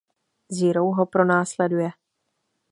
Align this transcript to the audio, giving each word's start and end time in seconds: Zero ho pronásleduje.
Zero 0.59 0.85
ho 0.95 1.05
pronásleduje. 1.05 1.93